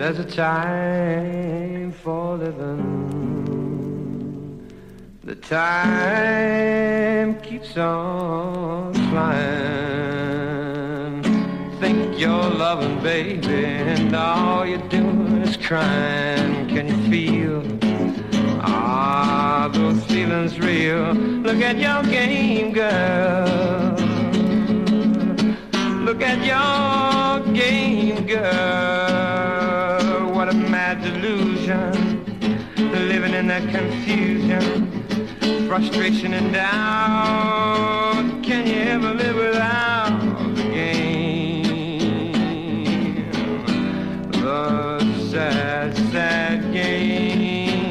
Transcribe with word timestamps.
There's 0.00 0.18
a 0.18 0.24
time 0.24 1.92
for 1.92 2.38
living. 2.38 2.88
The 5.22 5.34
time 5.34 7.38
keeps 7.42 7.76
on 7.76 8.94
flying. 9.10 9.60
Think 11.80 12.18
you're 12.18 12.30
loving, 12.32 13.02
baby, 13.02 13.66
and 13.66 14.16
all 14.16 14.64
you're 14.64 14.88
doing 14.88 15.42
is 15.42 15.58
crying. 15.58 16.66
Can 16.68 16.88
you 16.88 16.96
feel? 17.10 17.62
Ah, 18.62 19.68
those 19.70 20.02
feelings 20.04 20.58
real. 20.58 21.12
Look 21.12 21.60
at 21.60 21.76
your 21.76 22.02
game, 22.04 22.72
girl. 22.72 23.09
Frustration 35.70 36.34
and 36.34 36.52
doubt. 36.52 38.24
Can 38.42 38.66
you 38.66 38.74
ever 38.74 39.14
live 39.14 39.36
without 39.36 40.18
the 40.56 40.62
game? 40.64 41.62
The 44.32 44.98
sad, 45.30 45.96
sad 46.10 46.72
game. 46.72 47.86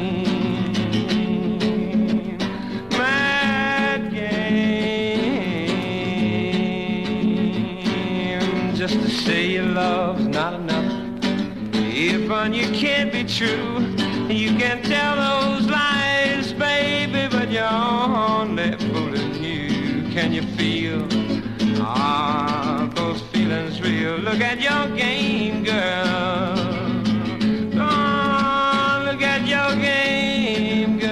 Mad 2.90 4.12
game. 4.12 4.36
Just 8.76 9.00
to 9.00 9.08
say 9.08 9.52
your 9.52 9.64
love's 9.64 10.26
not 10.26 10.52
enough. 10.52 10.92
If 11.72 12.30
on 12.30 12.52
you 12.52 12.68
can't 12.72 13.10
be 13.10 13.24
true, 13.24 13.78
you 14.28 14.54
can 14.58 14.82
tell 14.82 15.16
those 15.16 15.66
lies, 15.66 15.89
you. 20.42 20.56
Feel? 20.56 21.06
Ah, 21.80 22.90
those 22.94 23.20
feelings 23.32 23.80
real. 23.80 24.16
Look 24.16 24.40
at 24.40 24.60
your 24.60 24.88
game, 24.96 25.64
girl. 25.64 26.54
Oh, 27.74 29.02
look 29.06 29.22
at 29.22 29.46
your 29.46 29.74
game, 29.76 30.98
girl. 30.98 31.10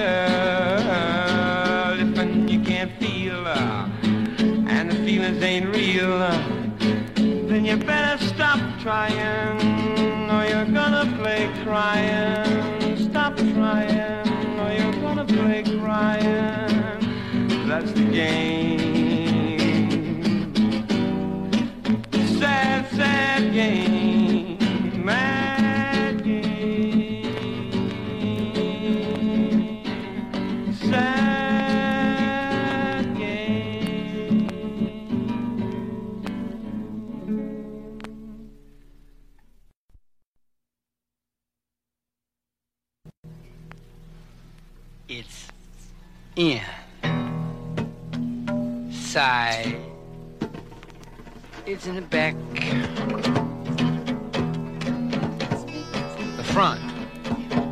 If 1.99 2.49
you 2.49 2.61
can't 2.61 2.91
feel, 2.99 3.47
uh, 3.47 3.87
and 4.67 4.91
the 4.91 4.95
feelings 5.05 5.41
ain't 5.43 5.69
real, 5.75 6.13
uh, 6.13 6.37
then 7.15 7.65
you 7.65 7.77
better 7.77 8.23
stop 8.23 8.59
trying, 8.81 10.31
or 10.31 10.45
you're 10.45 10.65
gonna 10.65 11.05
play 11.17 11.49
crying. 11.63 12.97
Stop 13.09 13.35
trying, 13.37 14.59
or 14.59 14.71
you're 14.71 15.01
gonna 15.01 15.25
play 15.25 15.63
crying. 15.63 16.99
That's 17.67 17.91
the 17.91 18.05
game. 18.05 18.48
It's 45.11 45.47
in. 46.35 46.61
Side. 48.91 49.75
It's 51.65 51.87
in 51.87 51.95
the 51.95 52.03
back. 52.03 52.35
The 56.37 56.43
front. 56.43 56.79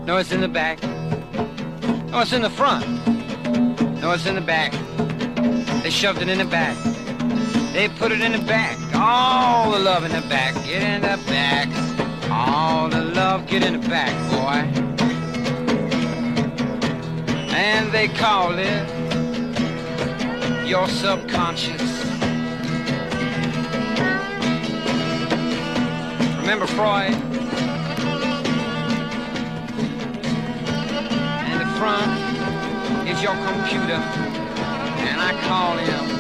No, 0.08 0.18
it's 0.18 0.32
in 0.32 0.42
the 0.42 0.48
back. 0.48 0.82
No, 0.82 2.22
it's 2.22 2.34
in 2.34 2.42
the 2.42 2.50
front. 2.50 2.88
No, 4.02 4.14
it's 4.14 4.26
in 4.26 4.34
the 4.34 4.42
back. 4.42 4.72
They 5.84 5.92
shoved 5.92 6.24
it 6.24 6.30
in 6.30 6.40
the 6.40 6.46
back. 6.46 6.76
They 7.72 7.88
put 8.00 8.12
it 8.12 8.22
in 8.22 8.32
the 8.32 8.44
back. 8.48 8.80
All 8.96 9.70
the 9.70 9.80
love 9.80 10.04
in 10.06 10.12
the 10.12 10.28
back. 10.28 10.56
Get 10.66 10.82
in 10.82 11.02
the 11.02 11.24
back. 11.28 11.70
All 12.32 12.90
the 12.90 13.04
love, 13.04 13.46
get 13.46 13.64
in 13.64 13.80
the 13.80 13.88
back, 13.88 14.12
boy 14.32 14.87
they 17.92 18.08
call 18.08 18.54
it 18.58 18.88
your 20.68 20.88
subconscious. 20.88 21.82
Remember 26.40 26.68
Freud? 26.68 27.14
And 31.46 31.62
the 31.62 31.68
front 31.78 32.12
is 33.08 33.22
your 33.22 33.36
computer, 33.36 34.02
and 35.08 35.22
I 35.22 35.32
call 35.48 35.78
him 35.78 36.18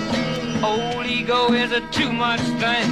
old 0.63 1.05
ego 1.05 1.53
is 1.53 1.71
a 1.71 1.81
too 1.91 2.11
much 2.11 2.41
thing. 2.61 2.89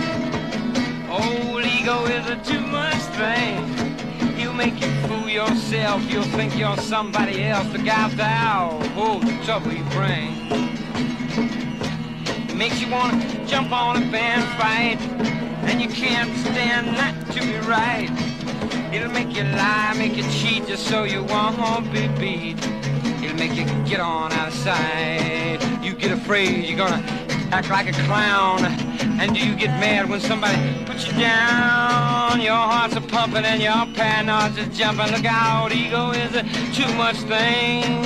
Old 1.10 1.66
ego 1.66 2.06
is 2.06 2.28
a 2.30 2.36
too 2.44 2.62
much 2.62 3.02
thing. 3.18 3.85
Make 4.56 4.80
you 4.80 4.90
fool 5.08 5.30
yourself. 5.30 6.02
You'll 6.10 6.24
think 6.24 6.58
you're 6.58 6.78
somebody 6.78 7.44
else. 7.44 7.68
Look 7.74 7.88
out 7.88 8.16
now. 8.16 8.80
Oh, 8.96 9.20
the 9.20 9.38
trouble 9.44 9.74
you 9.74 9.84
bring. 9.92 10.32
It 12.50 12.56
makes 12.56 12.80
you 12.80 12.90
want 12.90 13.22
to 13.22 13.46
jump 13.46 13.72
on 13.74 14.02
a 14.02 14.12
band 14.12 14.44
fight. 14.58 15.00
And 15.70 15.82
you 15.82 15.90
can't 15.90 16.36
stand 16.38 16.88
not 16.94 17.32
to 17.34 17.42
be 17.42 17.58
right. 17.68 18.10
It'll 18.94 19.12
make 19.12 19.36
you 19.36 19.44
lie, 19.44 19.94
make 19.98 20.16
you 20.16 20.24
cheat 20.32 20.66
just 20.68 20.88
so 20.88 21.04
you 21.04 21.24
won't 21.24 21.92
be 21.92 22.08
beat. 22.18 22.58
It'll 23.22 23.38
make 23.38 23.56
you 23.56 23.66
get 23.86 24.00
on 24.00 24.32
out 24.32 24.48
of 24.48 24.54
sight. 24.54 25.60
You 25.84 25.94
get 25.94 26.12
afraid 26.12 26.66
you're 26.66 26.78
gonna 26.78 27.25
act 27.56 27.70
like 27.70 27.88
a 27.88 27.94
clown. 28.04 28.66
And 29.20 29.34
do 29.34 29.40
you 29.40 29.56
get 29.56 29.70
mad 29.80 30.10
when 30.10 30.20
somebody 30.20 30.58
puts 30.86 31.08
you 31.08 31.14
down? 31.14 32.42
Your 32.42 32.64
heart's 32.72 32.98
a 32.98 33.02
pumping 33.02 33.46
and 33.46 33.62
your 33.62 33.86
paranoid's 33.96 34.58
a 34.58 34.66
jumping. 34.78 35.12
Look 35.16 35.24
out, 35.24 35.72
ego 35.72 36.12
is 36.12 36.36
a 36.36 36.44
too 36.76 36.92
much 36.96 37.16
thing. 37.32 38.04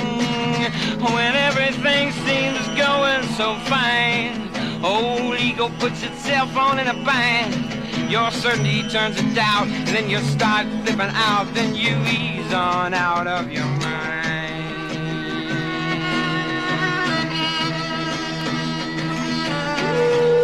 When 1.00 1.34
everything 1.34 2.12
seems 2.26 2.62
going 2.78 3.22
so 3.38 3.58
fine, 3.66 4.54
old 4.84 5.34
ego 5.40 5.68
puts 5.80 6.04
itself 6.04 6.56
on 6.56 6.78
in 6.78 6.86
a 6.86 6.94
bind. 7.04 7.52
Your 8.08 8.30
certainty 8.30 8.88
turns 8.88 9.16
to 9.16 9.34
doubt, 9.34 9.66
and 9.66 9.88
then 9.88 10.08
you 10.08 10.18
start 10.18 10.66
flipping 10.84 11.12
out. 11.28 11.52
Then 11.54 11.74
you 11.74 11.96
ease 12.06 12.52
on 12.52 12.94
out 12.94 13.26
of 13.26 13.50
your 13.50 13.64
mind. 13.64 13.79
you. 20.00 20.39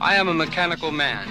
I 0.00 0.14
am 0.14 0.28
a 0.28 0.34
mechanical 0.34 0.92
man. 0.92 1.26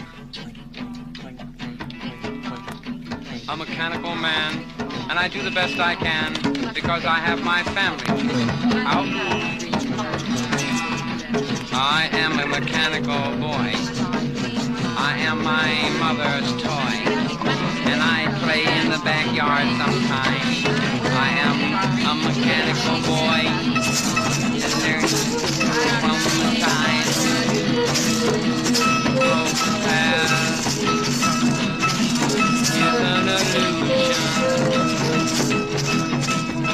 A 3.47 3.55
mechanical 3.55 4.13
man, 4.13 4.65
and 5.09 5.17
I 5.17 5.29
do 5.29 5.41
the 5.41 5.51
best 5.51 5.79
I 5.79 5.95
can 5.95 6.33
because 6.73 7.05
I 7.05 7.15
have 7.15 7.41
my 7.45 7.63
family 7.63 8.03
out. 8.85 9.07
I 11.71 12.09
am 12.11 12.39
a 12.39 12.45
mechanical 12.45 13.37
boy. 13.37 13.71
I 14.99 15.15
am 15.19 15.41
my 15.43 15.89
mother's 15.99 16.51
toy, 16.61 16.95
and 17.87 18.01
I 18.03 18.27
play 18.43 18.63
in 18.81 18.91
the 18.91 18.99
backyard 18.99 19.67
sometimes. 19.79 20.65
I 21.15 21.29
am 21.39 21.57
a 22.05 22.15
mechanical 22.27 23.01
boy. 23.07 23.66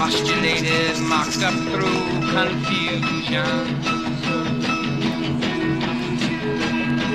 Postulated, 0.04 1.00
mocked 1.00 1.42
up 1.44 1.54
through 1.72 2.02
confusion. 2.34 3.46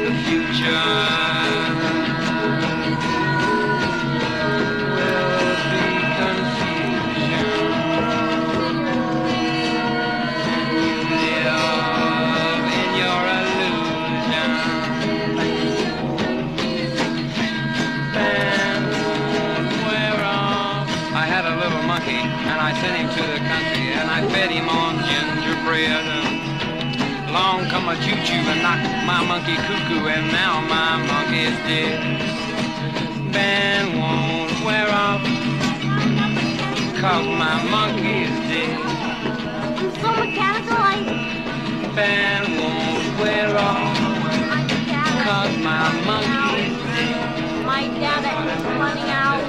The 0.05 0.13
future. 0.25 1.78
I 22.69 22.73
sent 22.83 22.97
him 23.01 23.09
to 23.09 23.23
the 23.33 23.41
country, 23.49 23.97
and 23.97 24.11
I 24.11 24.21
fed 24.29 24.51
him 24.51 24.69
on 24.69 25.01
gingerbread. 25.09 26.05
Long 27.33 27.65
come 27.71 27.89
a 27.89 27.97
choo-choo 27.97 28.45
and 28.45 28.61
knocked 28.61 28.85
my 29.09 29.25
monkey 29.25 29.57
cuckoo, 29.57 30.05
and 30.05 30.31
now 30.31 30.61
my 30.61 31.01
monkey 31.01 31.49
is 31.49 31.57
dead. 31.65 31.97
Band 33.33 33.97
won't 33.97 34.53
wear 34.67 34.85
off, 34.85 35.25
cause 37.01 37.27
my 37.41 37.57
monkey 37.73 38.29
is 38.29 38.37
dead. 38.53 38.77
So 40.03 40.13
mechanical, 40.21 40.77
I, 40.77 41.01
Band 41.97 42.53
won't 42.61 43.19
wear 43.19 43.49
off, 43.57 43.97
cause 45.25 45.57
my 45.65 45.89
monkey 46.05 46.69
is 46.69 46.77
dead. 46.85 47.65
My 47.65 47.89
dad 47.97 48.29
is 48.29 48.65
running 48.77 49.09
out. 49.09 49.49